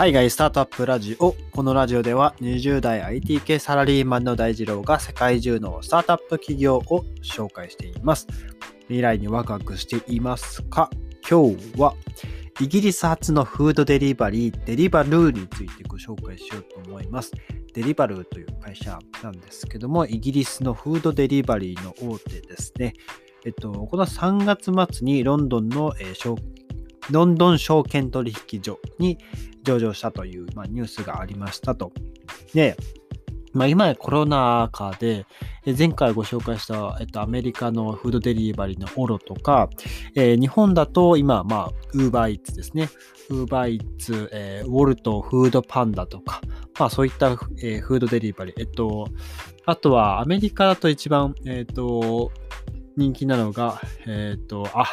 [0.00, 1.36] 海外スタートアップラジオ。
[1.52, 8.26] このラジオでは20代 IT 系サラリーマンの大二郎が世界中のスタートアップ企業を紹介しています。
[8.84, 10.88] 未来にワクワクしていますか？
[11.28, 11.92] 今日は
[12.62, 17.32] イギリス発のフードデリバリー、デリバルーについてご紹介しようと思います。
[17.74, 22.94] デリバルーという会社なんですけども、イギリスのフードデリバリーの大手ですね。
[23.44, 26.14] えっと、この3月末にロンドンの、えー、
[27.10, 29.18] ロンドン証券取引所に
[29.62, 31.92] 上場したという、まあ、ニュースがありましたと。
[32.54, 32.76] で、
[33.52, 35.26] まあ、今コロナ禍で、
[35.76, 39.68] 前回ご紹介した、えっと、アメリカのフードデリバリーのオロとか、
[40.14, 42.88] えー、日本だと今、まあ、ウーバーイーツですね。
[43.28, 46.40] ウーバーイーツ、えー、ウォルト、フードパンダとか、
[46.78, 48.54] まあそういった、えー、フードデリバリー。
[48.58, 49.08] えっと、
[49.66, 52.32] あとはアメリカだと一番、えっと、
[52.96, 54.86] 人気なのが、えっと、あ、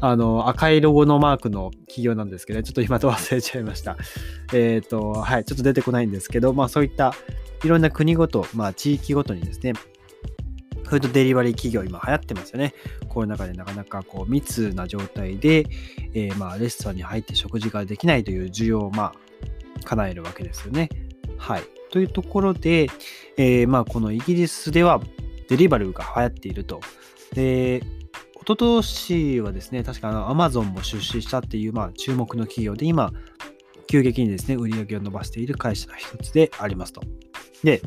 [0.00, 3.96] あの、赤いロゴのマークの企業なんですけど、ちょっと今と忘れちゃいました。
[4.54, 7.14] えっ、ー、と、はい、ちょっと出てこないんですけど、まあそういった
[7.64, 9.72] いろんな国ごと、まあ地域ごとにですね、
[10.88, 12.74] フードデリバリー企業今流行ってますよね。
[13.08, 15.66] コロナ禍でなかなかこう密な状態で、
[16.14, 19.12] えー、まあレストランに入って食事ができないという需要をまあ
[19.84, 20.88] 叶えるわけですよね。
[21.36, 21.62] はい。
[21.90, 22.88] というところで、
[23.36, 25.00] えー、まあこのイギリスでは
[25.48, 26.80] デリバルが流行っていると。
[27.34, 27.82] で、
[28.48, 33.12] 一昨年はですね、確かアマゾンも出資したっていう、まあ、注目の企業で、今、
[33.88, 37.02] 急激にですね、売り上げを伸ばしている会社の一つでありますと。
[37.62, 37.82] で、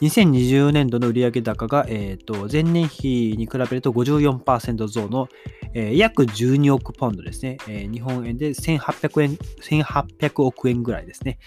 [0.00, 5.28] 2020年度の売上高が、えーと、前年比に比べると54%増の、
[5.74, 11.38] えー、約12億ポンドですね、えー、日本円で1800円、1800億円ぐらいですね。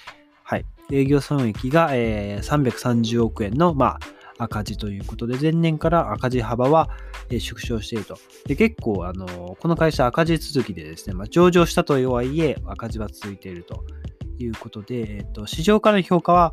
[0.43, 0.65] はい。
[0.91, 3.99] 営業損益が、えー、330億円の、まあ、
[4.37, 6.89] 赤字ということで、前年から赤字幅は
[7.29, 8.17] 縮小していると。
[8.45, 13.83] で結構、あのこの会社赤字続きでですね、まあ、上場したとはいえ赤字は続いていると
[14.39, 16.51] いうことで、えっと、市場からの評価は、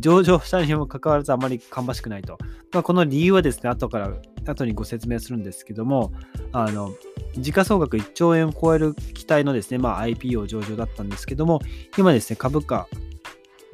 [0.00, 2.38] 上場したにもかかわらずあまり芳しくないと。
[2.72, 4.12] まあ、この理由はですね、後から、
[4.46, 6.12] 後にご説明するんですけども、
[6.52, 6.94] あの、
[7.36, 11.60] 時価総額1兆円を超える期待のですね、まあ、IPO 上場だったんですけども、
[11.98, 12.88] 今ですね、株価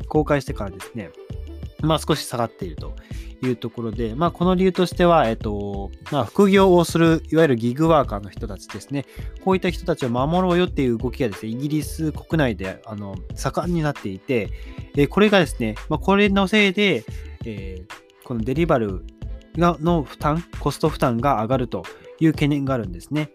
[0.09, 1.10] 公開してからですね、
[1.84, 2.94] まあ少し下がっていると
[3.42, 9.04] いうところで、まあ、この理由としては、えっと、まあ、副業をする、いわゆるギグワーカーの人たちですね、
[9.44, 14.50] こういった人たちを守ろうよっていう動きがですね、イギリス国内であの盛んになっていて、
[14.96, 17.04] えこれがですね、まあ、これのせいで、
[17.44, 19.04] えー、このデリバル
[19.58, 21.84] がの負担、コスト負担が上がると
[22.20, 23.30] いう懸念があるんですね。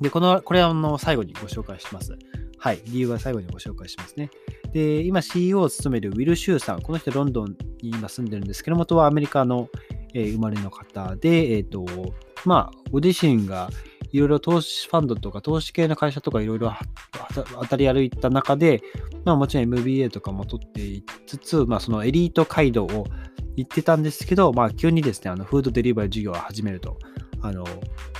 [0.00, 2.16] で、この、これはあの最後にご紹介します。
[2.58, 4.30] はい、理由は最後にご紹介しますね。
[4.72, 9.68] で、今 CEO を務めるウィル・シューさん、この人ロンドンに今住んでるんですけど、元はアメリカの、
[10.14, 11.86] えー、生まれの方で、えっ、ー、と、
[12.44, 13.70] まあ、ご自身が
[14.12, 16.72] いろいろ投資ファンドとか投資系の会社とかいろいろ
[17.34, 18.82] 当たり歩いた中で、
[19.24, 23.06] まあもちろん MBA とかも取っていつつ、まあそのエリート街道を
[23.56, 26.98] 行ってたんですけど、まあ急にですね、あのフードデリバリー事業を始めると。
[27.42, 27.64] あの、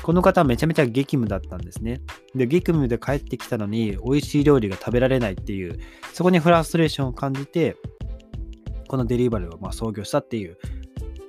[0.02, 2.00] この方めちゃめちゃ激務だったんですね。
[2.34, 5.78] で、激務で帰ってきたのに美味しい料理が食べられないっていう、
[6.12, 7.76] そこにフラストレーションを感じて、
[8.88, 10.58] このデリバリーをま創業したっていう、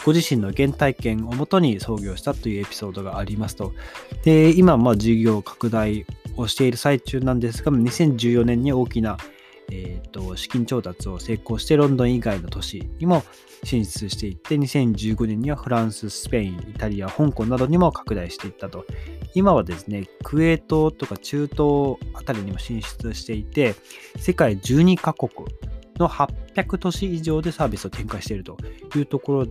[0.03, 3.73] ご自身の原体験をもとに創業したというエピソードがありますと。
[4.23, 6.05] で、今、まあ事業拡大
[6.37, 9.17] をしている最中なんですが、2014年に大きな
[9.71, 13.23] えーと、資金調達を成功してロンドン以外の都市にも
[13.63, 18.85] 進出していって2015年にはフランス、スペイン、イタリア、香港などにも拡大していったと。
[19.33, 23.75] 今はですね、クウェートとか中東あたりにも進出していて
[24.17, 25.31] 世界12カ国
[25.97, 28.57] の800都市以上でサービスを展開していると
[28.95, 29.47] いうところ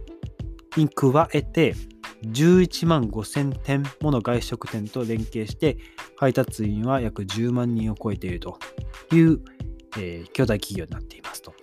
[0.76, 1.74] に加えて
[2.26, 5.78] 11万5000店もの外食店と連携して
[6.16, 8.58] 配達員は約10万人を超えていると
[9.12, 9.40] いう
[9.98, 11.54] えー、巨大企業になっていますと。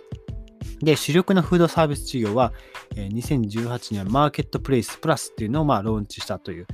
[0.80, 2.52] で、主力のフードサービス事業は、
[2.96, 6.66] えー、2018年マーケットプレイスプラスっていうのをまあローンチしたという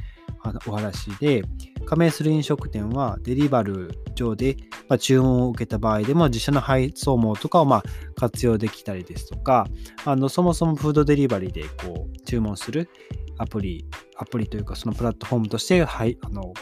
[0.66, 1.42] お話で、
[1.86, 4.56] 加盟する飲食店はデリバル上で、
[4.88, 7.82] まあ、注文を受けた場合でも自社の配送網とかをまあ
[8.14, 9.66] 活用できたりですとか、
[10.04, 12.90] あのそもそもフードデリバリーでこう注文する
[13.38, 13.86] アプリ、
[14.16, 16.52] アプリというかそのプラットフォームとして、はい、あの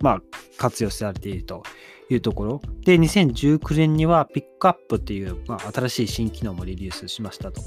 [0.00, 0.22] まあ、
[0.56, 1.62] 活用されていると
[2.10, 2.62] いうところ。
[2.84, 7.62] で、2019年にはピックアップっていう、まあ、新しい新機能もリリースしましたと。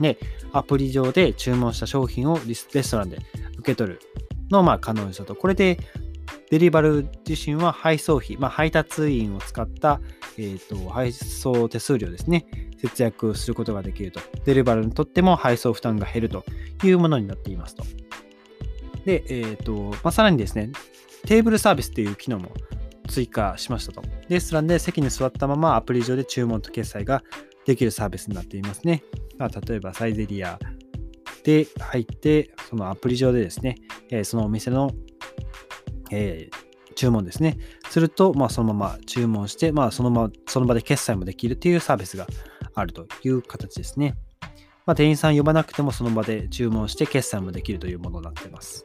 [0.00, 0.18] で、
[0.52, 3.18] アプリ上で注文した商品をレストランで
[3.58, 4.00] 受け取る
[4.50, 5.34] のをまあ可能にしたと。
[5.34, 5.78] これで、
[6.50, 10.00] デリバル自身は配送費、まあ、配達員を使った、
[10.36, 12.46] えーと、配送手数料ですね、
[12.78, 14.20] 節約することができると。
[14.46, 16.44] デリバルにとっても配送負担が減ると
[16.82, 17.84] いうものになっていますと。
[19.04, 20.72] で、えーとまあ、さらにですね、
[21.26, 22.50] テーブルサービスっていう機能も
[23.10, 24.02] 追加しましたと。
[24.28, 27.22] レストランで席に座ったままアプリ上で注文と決済が
[27.66, 29.02] できるサービスになっていますね。
[29.36, 30.58] まあ、例えばサイゼリア
[31.44, 33.76] で入って、そのアプリ上でですね、
[34.10, 34.92] えー、そのお店の、
[36.10, 37.58] えー、注文ですね。
[37.88, 42.26] すると、まあ、そのまま注文して、まあ、そのまま、その場で決済もできるというサービスが
[42.74, 44.16] あるという形ですね。
[44.86, 48.84] まあ、店員さん呼ばなくてもその場で注文して決済もできるというものになっています。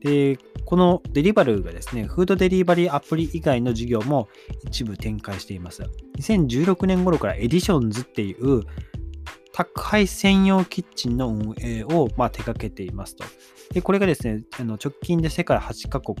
[0.00, 4.28] で、この Deliveroo がですね、フードデリバリーアプリ以外の事業も
[4.66, 5.82] 一部展開しています。
[6.18, 8.62] 2016年頃から Editions っていう
[9.52, 13.24] 宅配専用キッチンの運営をま手掛けていますと。
[13.72, 16.16] で、これがですね、あの直近で世界8カ国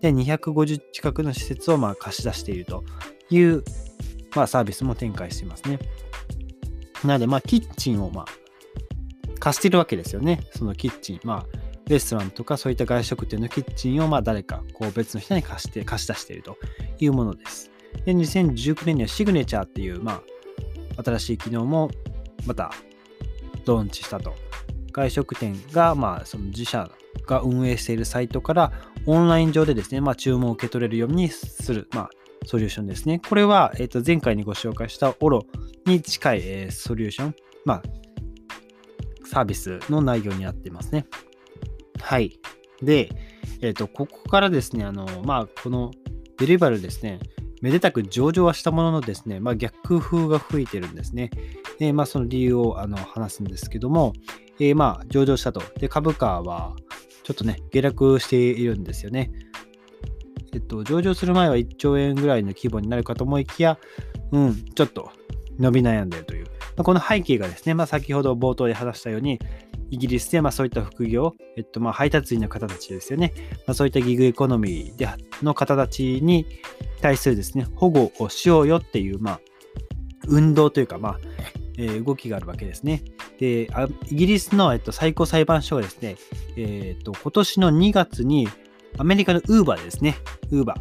[0.00, 2.84] で250近くの施設をま貸し出していると
[3.28, 3.62] いう
[4.34, 5.78] まあサービスも展開していますね。
[7.04, 8.24] なので、ま、キッチンをま
[9.38, 10.40] 貸してるわけですよね。
[10.54, 11.20] そのキッチン。
[11.24, 16.56] まあ、レストランとかそういった外食店のキッチンをまあ誰かこう別の人に貸して貸し出していると
[17.00, 17.70] いうものです。
[18.04, 20.22] で、2019年にはシグネチャーっていう、ま
[20.96, 21.90] あ、新しい機能も
[22.46, 22.70] また
[23.66, 24.34] ローンチしたと。
[24.92, 26.90] 外食店が、まあ、その自社
[27.26, 28.72] が運営しているサイトから
[29.06, 32.10] オンライン上でですね、まあ、注文を受け取れるようにする、まあ、
[32.46, 33.20] ソリューションですね。
[33.20, 35.44] これは、えー、と前回にご紹介したオロ
[35.86, 37.34] に近い、えー、ソリューション、
[37.64, 37.82] まあ、
[39.26, 41.06] サービスの内容になっていますね。
[42.02, 42.38] はい。
[42.82, 43.10] で、
[43.60, 45.90] えっ、ー、と、ここからですね、あの、まあ、この
[46.38, 47.20] デリバルですね、
[47.60, 51.30] めでたく上場はしたもののですね、まあ、逆風が吹いてるんですね。
[51.78, 54.14] で、まあ、その理由をあの話すんですけども、
[54.58, 55.62] えー、まあ、上場したと。
[55.78, 56.74] で、株価は
[57.22, 59.30] ちょっとね、下落しているんですよね。
[60.52, 63.78] えっと、上場する前は1兆円ぐらいの規模になるかと思いきや、
[64.32, 65.10] うん、ちょっと
[65.58, 66.44] 伸び悩んでいるという。
[66.44, 69.38] まあ、この背景がですね、まあ、先ほど冒頭で話したように、
[69.90, 73.32] イギリスでまあそういった副業、えっと、まあ配達員の方たちですよね、
[73.66, 75.08] まあ、そういったギグエコノミーで
[75.42, 76.46] の方たちに
[77.00, 79.40] 対するですね、保護をしようよっていう、まあ、
[80.28, 81.18] 運動というか、まあ、
[81.76, 83.02] えー、動きがあるわけですね。
[83.38, 83.68] で、
[84.10, 86.16] イギリスの、えっと、最高裁判所がですね、
[86.56, 88.48] えっと、今年の2月に
[88.98, 90.16] アメリカのウーバーですね、
[90.50, 90.80] ウーバー。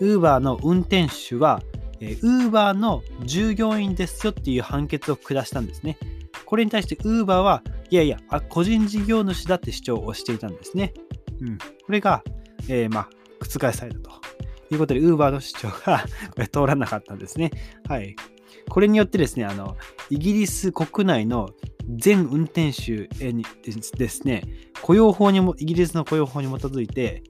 [0.00, 1.60] ウーバーの運転手は、
[2.00, 5.98] ウーバーの従業員ですよっていう判決を下したんですね。
[6.46, 8.18] これに対してウーバーは、いやいや、
[8.48, 10.92] 個人事業主だって主張をしていたんですね。
[11.40, 11.58] うん。
[11.58, 12.22] これが、
[12.68, 13.08] えー、まあ、
[13.40, 14.10] 覆されたと
[14.70, 16.04] いうことで、ウーバーの主張が
[16.34, 17.50] これ通らなかったんですね。
[17.88, 18.14] はい。
[18.68, 19.76] これによってですね、あの、
[20.10, 21.50] イギリス国内の
[21.96, 23.44] 全運転手に
[23.96, 24.42] ですね、
[24.82, 27.22] 雇用法にも、イギリスの雇用法に基づいて、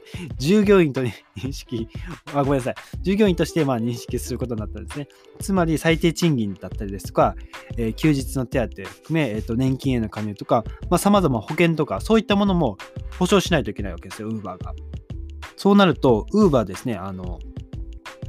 [0.38, 1.88] 従業員と、認識
[2.34, 5.08] あ、ごめんなさい、従業員としてまあ認識することになったんですね。
[5.40, 7.34] つまり最低賃金だったりですとか、
[7.76, 10.64] えー、休日の手当含め、えーと、年金への加入とか、
[10.98, 12.76] さまざ、ま保険とか、そういったものも
[13.18, 14.74] 保証しないといけないわけですよ、ウーバーが。
[15.56, 17.38] そうなると、ウーバーですね、あの、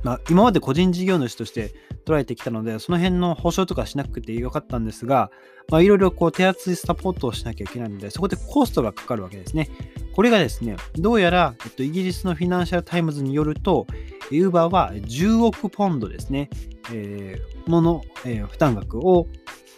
[0.03, 1.74] まあ、今まで個人事業主として
[2.06, 5.31] 捉えてきたので、その辺の保証とかしなくてよかったんですが、
[5.71, 9.69] いろいろ手厚いサポートをしなきゃいけないので、そこでコストがかかるわけですね。
[10.16, 13.86] これがですね、どうやら、えっと、イギリスのフィナンシャルタイムズによると、
[14.32, 16.50] ウーバーは10億ポンドですね、
[16.94, 19.28] えー、もの、えー、負担額を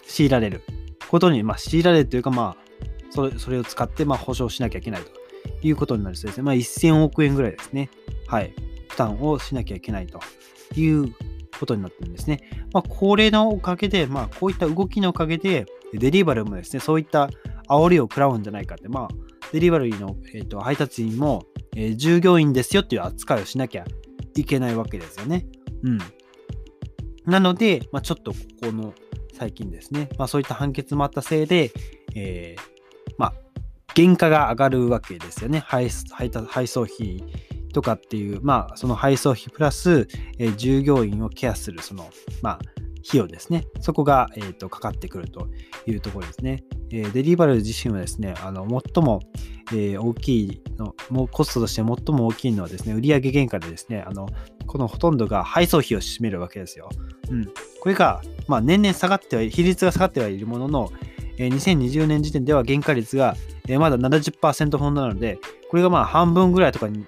[0.05, 0.61] 強いられる
[1.09, 2.57] ことに、まあ、強いられるというか、まあ、
[3.09, 5.11] それそれを使って、まあ、保証しなきゃいけないと
[5.63, 6.43] いうことになるそうですね。
[6.43, 7.89] まあ、1000億円ぐらいですね。
[8.27, 8.53] はい。
[8.89, 10.19] 負担をしなきゃいけないと
[10.79, 11.15] いう
[11.59, 12.41] ことになってるんですね。
[12.73, 15.65] まあ、これのおかげで、まあ、こういった動きのおかげで、
[15.95, 17.31] デリバルもですね、そういった
[17.67, 21.43] 煽りを食らうんじゃないかって、まあ、デリバリーの、えーと、配達員も、
[21.75, 23.85] えー、従業員ですよっていう扱いをしなきゃ
[24.35, 25.45] いけないわけですよね。
[25.83, 25.99] うん。
[27.25, 28.93] なので、まあ、ちょっとここの
[29.33, 31.71] 最近ですね、まあ、そういった判決もあったせいで、
[32.15, 33.33] えー、まあ、
[33.95, 35.59] 原価が上がるわけですよね。
[35.59, 35.89] 配
[36.47, 37.23] 配送費
[37.73, 40.07] とかっていう、まあ、その配送費プラス、
[40.39, 42.09] えー、従業員をケアする、その、
[42.41, 42.59] まあ、
[43.07, 43.65] 費用ですね。
[43.79, 45.47] そこが、えーと、かかってくると
[45.85, 46.63] いうところですね。
[46.91, 49.21] えー、デリバル自身はですね、あの最も、
[49.71, 54.27] えー、大きいの、もコストとして最も大きいのはですね、売上原価でですね、あの
[54.65, 56.89] このほとんどが配送費を占めるわけですよ。
[57.29, 57.45] うん。
[57.79, 60.91] これが、まあ、年々下がっては、比率が下がってはいるものの、
[61.37, 63.35] えー、2020年時点では原価率が、
[63.67, 67.05] え、まだ70%ほどなので、これがまあ半分ぐらいとかに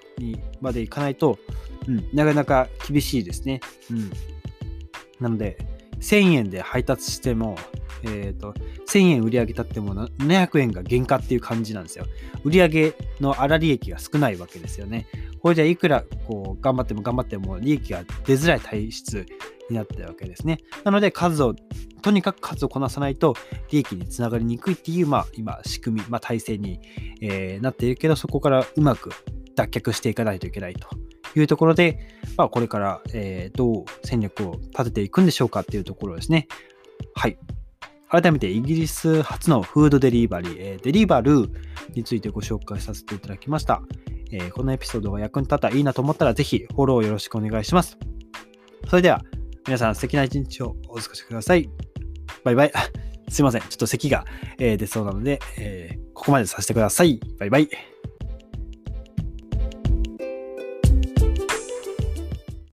[0.60, 1.38] までいかないと、
[1.86, 3.60] うん、なかなか厳しいですね。
[3.90, 4.10] うん。
[5.20, 5.58] なので、
[6.00, 7.56] 1000円で配達しても、
[8.02, 8.54] え、ー、と、
[8.88, 12.06] 1000円売り上げたっても700円が原価っていう感じなんですよ。
[12.44, 15.06] 売り上げの粗利益が少ないわけですよね。
[15.40, 19.26] これじゃいくらこう頑張っても頑張っても利益が出づらい体質
[19.68, 20.58] になってるわけですね。
[20.84, 21.54] なので数を、
[22.02, 23.34] とにかく数をこなさないと
[23.70, 26.80] 利益につながりにくいっていう、まあ今仕組み、まあ体制に、
[27.20, 29.10] えー、なっているけど、そこからうまく
[29.54, 30.88] 脱却していかないといけないと
[31.36, 31.98] いうところで、
[32.36, 36.48] まあ、これから、えー、どう戦略を立てていくんでしょうかっていうところですね。
[37.14, 37.38] はい。
[38.08, 41.48] 改めてイギリス初のフードデリバリー、えー、デリバル
[41.94, 43.82] についてご紹介させていただきました。
[44.32, 47.98] えー、このエピソードが役に立ったらいいなと思ったら、ぜひフォローよろしくお願いします。
[48.88, 49.22] それでは、
[49.66, 51.70] 皆さん素敵な一日をお過ごしください。
[52.42, 52.72] バイバイ。
[53.28, 53.60] すいません。
[53.62, 54.24] ちょっと咳が、
[54.58, 57.20] えー、出そうなので、え、ここまでさせてください。
[57.38, 57.68] バイバイ。